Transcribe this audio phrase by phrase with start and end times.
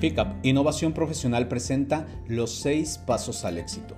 [0.00, 3.96] FICAP Innovación Profesional presenta los seis pasos al éxito.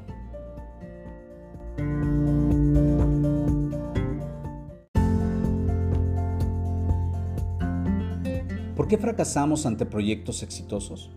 [8.74, 11.10] ¿Por qué fracasamos ante proyectos exitosos?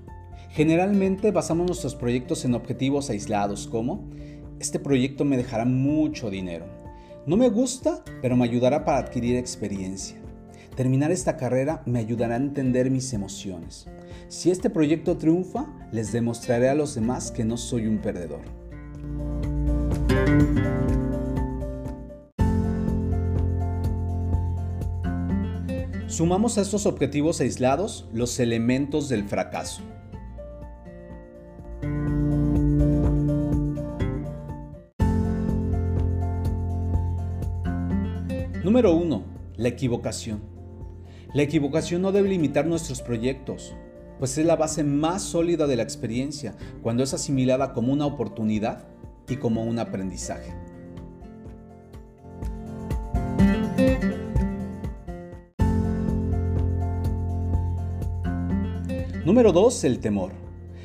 [0.49, 4.09] Generalmente basamos nuestros proyectos en objetivos aislados como,
[4.59, 6.65] este proyecto me dejará mucho dinero.
[7.25, 10.22] No me gusta, pero me ayudará para adquirir experiencia.
[10.75, 13.85] Terminar esta carrera me ayudará a entender mis emociones.
[14.27, 18.41] Si este proyecto triunfa, les demostraré a los demás que no soy un perdedor.
[26.07, 29.83] Sumamos a estos objetivos aislados los elementos del fracaso.
[38.63, 39.23] Número 1.
[39.57, 40.52] La equivocación.
[41.33, 43.75] La equivocación no debe limitar nuestros proyectos,
[44.19, 48.87] pues es la base más sólida de la experiencia cuando es asimilada como una oportunidad
[49.27, 50.53] y como un aprendizaje.
[59.25, 59.83] Número 2.
[59.85, 60.33] El temor.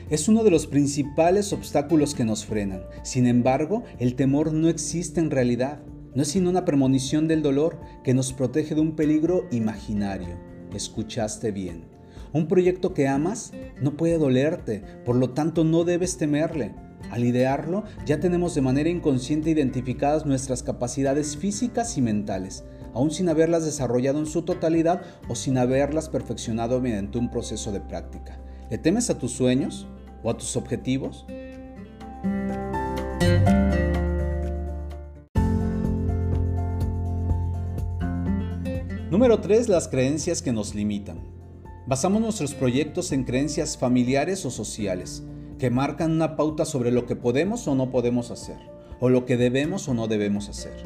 [0.09, 2.85] Es uno de los principales obstáculos que nos frenan.
[3.03, 5.83] Sin embargo, el temor no existe en realidad.
[6.19, 10.37] No es sino una premonición del dolor que nos protege de un peligro imaginario.
[10.75, 11.85] Escuchaste bien.
[12.33, 16.75] Un proyecto que amas no puede dolerte, por lo tanto no debes temerle.
[17.13, 23.29] Al idearlo, ya tenemos de manera inconsciente identificadas nuestras capacidades físicas y mentales, aún sin
[23.29, 28.41] haberlas desarrollado en su totalidad o sin haberlas perfeccionado mediante un proceso de práctica.
[28.73, 29.87] ¿Le temes a tus sueños
[30.25, 31.27] o a tus objetivos?
[39.19, 39.69] Número 3.
[39.69, 41.19] Las creencias que nos limitan.
[41.89, 45.25] Basamos nuestros proyectos en creencias familiares o sociales,
[45.59, 48.59] que marcan una pauta sobre lo que podemos o no podemos hacer,
[49.01, 50.85] o lo que debemos o no debemos hacer.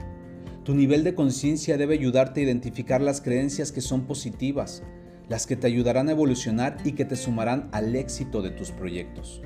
[0.65, 4.83] Tu nivel de conciencia debe ayudarte a identificar las creencias que son positivas,
[5.29, 9.43] las que te ayudarán a evolucionar y que te sumarán al éxito de tus proyectos.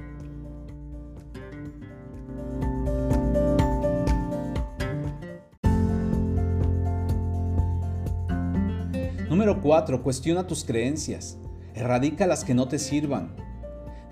[9.47, 10.03] Número 4.
[10.03, 11.39] Cuestiona tus creencias.
[11.77, 13.37] Erradica las que no te sirvan.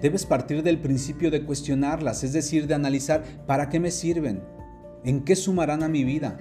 [0.00, 4.45] Debes partir del principio de cuestionarlas, es decir, de analizar para qué me sirven,
[5.05, 6.39] en qué sumarán a mi vida.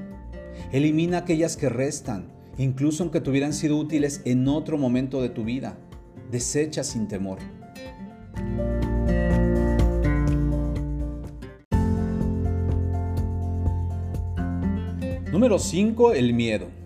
[0.72, 5.76] Elimina aquellas que restan, incluso aunque tuvieran sido útiles en otro momento de tu vida.
[6.30, 7.40] Desecha sin temor.
[15.32, 16.14] Número 5.
[16.14, 16.83] El miedo.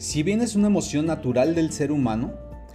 [0.00, 2.32] Si bien es una emoción natural del ser humano,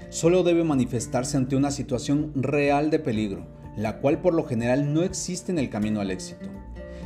[0.09, 5.01] solo debe manifestarse ante una situación real de peligro, la cual por lo general no
[5.01, 6.47] existe en el camino al éxito.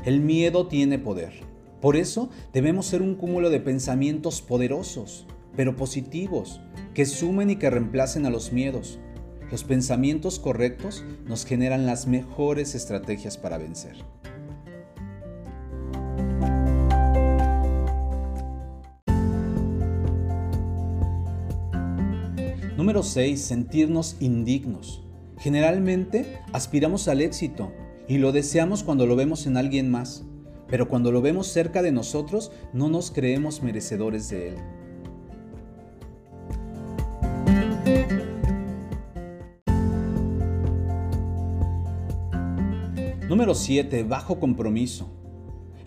[0.03, 1.31] El miedo tiene poder.
[1.80, 5.25] Por eso debemos ser un cúmulo de pensamientos poderosos,
[5.56, 6.59] pero positivos,
[6.94, 9.00] que sumen y que reemplacen a los miedos.
[9.50, 13.96] Los pensamientos correctos nos generan las mejores estrategias para vencer.
[22.89, 23.39] Número 6.
[23.39, 25.03] Sentirnos indignos.
[25.38, 27.72] Generalmente aspiramos al éxito
[28.07, 30.25] y lo deseamos cuando lo vemos en alguien más,
[30.67, 34.55] pero cuando lo vemos cerca de nosotros no nos creemos merecedores de él.
[43.29, 44.01] Número 7.
[44.01, 45.19] Bajo compromiso.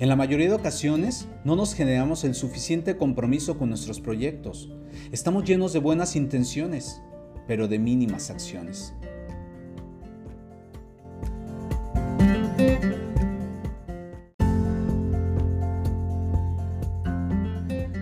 [0.03, 4.69] En la mayoría de ocasiones no nos generamos el suficiente compromiso con nuestros proyectos.
[5.13, 7.01] Estamos llenos de buenas intenciones,
[7.47, 8.95] pero de mínimas acciones.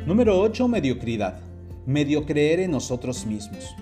[0.07, 0.69] Número 8.
[0.69, 1.43] Mediocridad.
[1.85, 3.77] Medio creer en nosotros mismos.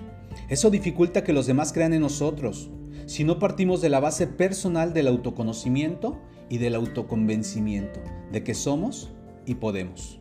[0.49, 2.69] Eso dificulta que los demás crean en nosotros.
[3.05, 6.19] Si no partimos de la base personal del autoconocimiento
[6.49, 8.01] y del autoconvencimiento
[8.31, 9.11] de que somos
[9.45, 10.19] y podemos.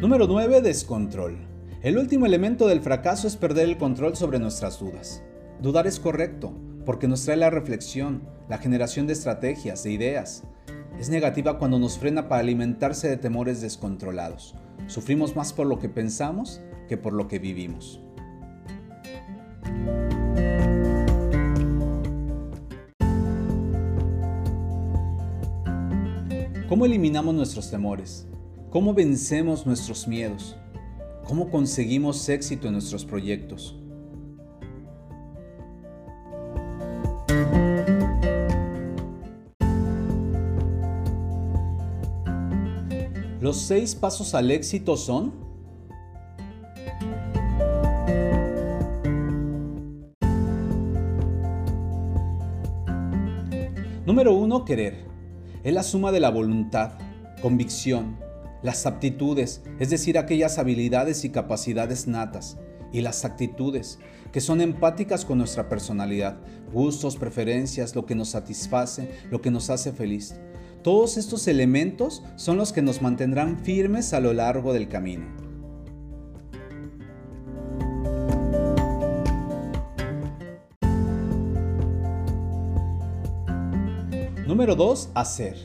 [0.00, 0.62] Número 9.
[0.62, 1.36] Descontrol.
[1.82, 5.22] El último elemento del fracaso es perder el control sobre nuestras dudas.
[5.60, 6.52] Dudar es correcto,
[6.84, 10.44] porque nos trae la reflexión, la generación de estrategias, de ideas.
[10.98, 14.54] Es negativa cuando nos frena para alimentarse de temores descontrolados.
[14.86, 18.00] Sufrimos más por lo que pensamos que por lo que vivimos.
[26.68, 28.26] ¿Cómo eliminamos nuestros temores?
[28.70, 30.56] ¿Cómo vencemos nuestros miedos?
[31.28, 33.76] ¿Cómo conseguimos éxito en nuestros proyectos?
[43.40, 45.49] Los seis pasos al éxito son
[54.10, 54.64] Número 1.
[54.64, 55.04] Querer.
[55.62, 56.94] Es la suma de la voluntad,
[57.40, 58.18] convicción,
[58.60, 62.58] las aptitudes, es decir, aquellas habilidades y capacidades natas,
[62.92, 64.00] y las actitudes,
[64.32, 66.38] que son empáticas con nuestra personalidad,
[66.72, 70.34] gustos, preferencias, lo que nos satisface, lo que nos hace feliz.
[70.82, 75.49] Todos estos elementos son los que nos mantendrán firmes a lo largo del camino.
[84.50, 85.10] Número 2.
[85.14, 85.56] Hacer.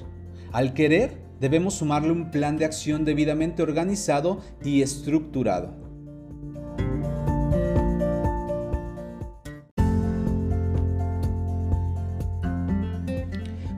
[0.52, 5.74] Al querer, debemos sumarle un plan de acción debidamente organizado y estructurado.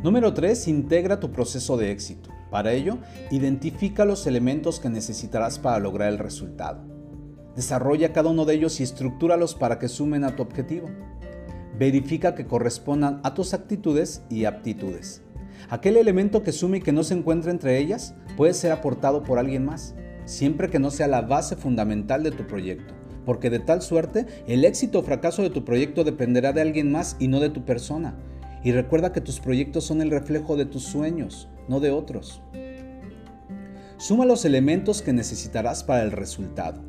[0.03, 0.67] Número 3.
[0.67, 2.29] Integra tu proceso de éxito.
[2.51, 2.97] Para ello,
[3.31, 6.83] identifica los elementos que necesitarás para lograr el resultado.
[7.55, 10.89] Desarrolla cada uno de ellos y estructúralos para que sumen a tu objetivo.
[11.77, 15.21] Verifica que correspondan a tus actitudes y aptitudes.
[15.69, 19.37] Aquel elemento que sume y que no se encuentra entre ellas puede ser aportado por
[19.37, 19.95] alguien más,
[20.25, 22.93] siempre que no sea la base fundamental de tu proyecto,
[23.25, 27.15] porque de tal suerte el éxito o fracaso de tu proyecto dependerá de alguien más
[27.19, 28.15] y no de tu persona.
[28.63, 32.41] Y recuerda que tus proyectos son el reflejo de tus sueños, no de otros.
[33.97, 36.81] Suma los elementos que necesitarás para el resultado.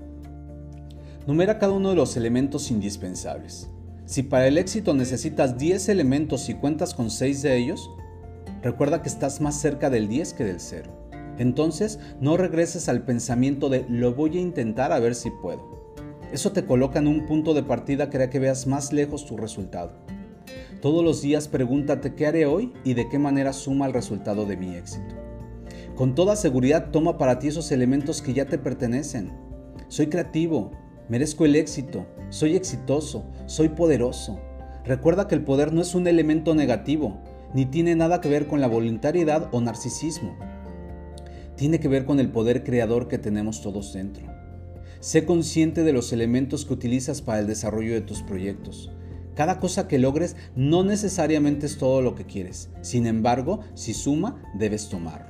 [1.27, 3.71] Numera cada uno de los elementos indispensables.
[4.09, 7.91] Si para el éxito necesitas 10 elementos y cuentas con 6 de ellos,
[8.63, 10.91] recuerda que estás más cerca del 10 que del 0.
[11.37, 15.95] Entonces, no regreses al pensamiento de lo voy a intentar a ver si puedo.
[16.33, 19.37] Eso te coloca en un punto de partida que hará que veas más lejos tu
[19.37, 19.93] resultado.
[20.81, 24.57] Todos los días pregúntate qué haré hoy y de qué manera suma el resultado de
[24.57, 25.17] mi éxito.
[25.97, 29.33] Con toda seguridad toma para ti esos elementos que ya te pertenecen.
[29.89, 30.73] Soy creativo,
[31.09, 34.39] merezco el éxito, soy exitoso, soy poderoso.
[34.85, 37.19] Recuerda que el poder no es un elemento negativo,
[37.55, 40.37] ni tiene nada que ver con la voluntariedad o narcisismo.
[41.57, 44.27] Tiene que ver con el poder creador que tenemos todos dentro.
[45.01, 48.91] Sé consciente de los elementos que utilizas para el desarrollo de tus proyectos.
[49.35, 52.71] Cada cosa que logres no necesariamente es todo lo que quieres.
[52.81, 55.29] Sin embargo, si suma, debes tomarlo.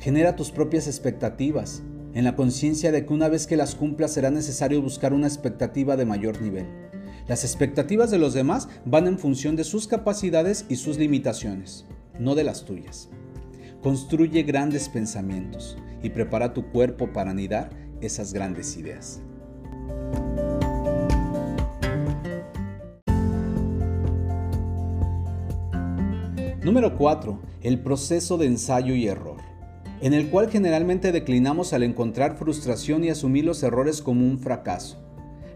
[0.00, 1.82] Genera tus propias expectativas,
[2.14, 5.96] en la conciencia de que una vez que las cumplas será necesario buscar una expectativa
[5.96, 6.66] de mayor nivel.
[7.28, 11.86] Las expectativas de los demás van en función de sus capacidades y sus limitaciones,
[12.18, 13.08] no de las tuyas.
[13.82, 17.70] Construye grandes pensamientos y prepara tu cuerpo para anidar
[18.00, 19.20] esas grandes ideas.
[26.62, 27.40] Número 4.
[27.62, 29.38] El proceso de ensayo y error,
[30.00, 34.98] en el cual generalmente declinamos al encontrar frustración y asumir los errores como un fracaso.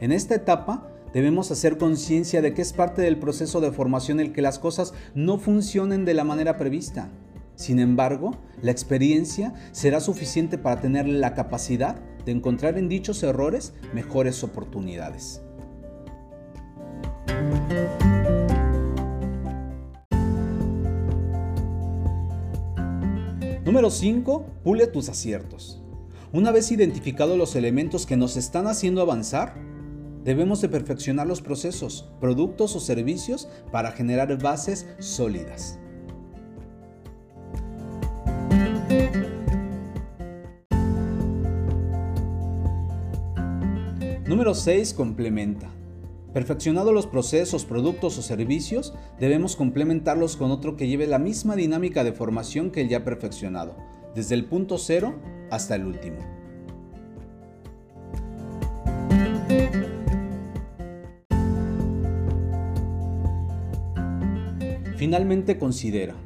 [0.01, 4.33] En esta etapa debemos hacer conciencia de que es parte del proceso de formación el
[4.33, 7.09] que las cosas no funcionen de la manera prevista.
[7.57, 13.75] Sin embargo, la experiencia será suficiente para tener la capacidad de encontrar en dichos errores
[13.93, 15.41] mejores oportunidades.
[23.75, 24.47] Número 5.
[24.63, 25.83] Pule tus aciertos.
[26.33, 29.57] Una vez identificados los elementos que nos están haciendo avanzar,
[30.23, 35.81] debemos de perfeccionar los procesos, productos o servicios para generar bases sólidas.
[44.29, 44.95] Número 6.
[44.95, 45.69] Complementa.
[46.35, 52.03] Perfeccionados los procesos, productos o servicios, debemos complementarlos con otro que lleve la misma dinámica
[52.03, 53.77] de formación que el ya perfeccionado,
[54.17, 55.15] desde el punto cero
[55.53, 56.19] hasta el último.
[64.97, 66.17] Finalmente considera,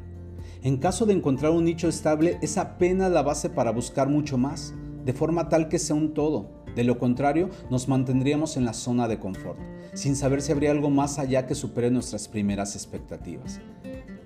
[0.63, 4.73] en caso de encontrar un nicho estable es apenas la base para buscar mucho más,
[5.05, 9.07] de forma tal que sea un todo, de lo contrario, nos mantendríamos en la zona
[9.07, 9.59] de confort,
[9.93, 13.59] sin saber si habría algo más allá que supere nuestras primeras expectativas.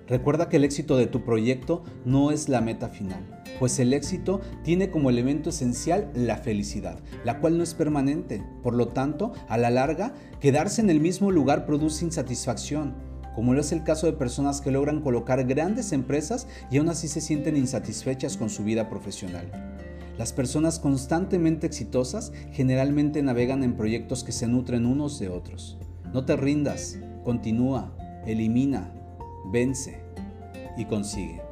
[0.06, 4.40] Recuerda que el éxito de tu proyecto no es la meta final, pues el éxito
[4.62, 8.42] tiene como elemento esencial la felicidad, la cual no es permanente.
[8.62, 12.94] Por lo tanto, a la larga, quedarse en el mismo lugar produce insatisfacción,
[13.34, 17.08] como lo es el caso de personas que logran colocar grandes empresas y aún así
[17.08, 19.50] se sienten insatisfechas con su vida profesional.
[20.18, 25.76] Las personas constantemente exitosas generalmente navegan en proyectos que se nutren unos de otros.
[26.12, 27.92] No te rindas, continúa,
[28.24, 28.92] elimina,
[29.50, 30.00] vence
[30.76, 31.42] y consigue.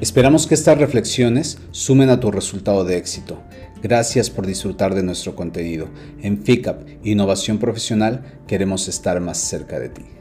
[0.00, 3.38] Esperamos que estas reflexiones sumen a tu resultado de éxito.
[3.82, 5.88] Gracias por disfrutar de nuestro contenido.
[6.22, 10.17] En FICAP Innovación Profesional queremos estar más cerca de ti.